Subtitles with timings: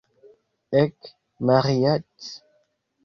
[0.81, 0.97] Ek,
[1.45, 2.15] Maĥiac!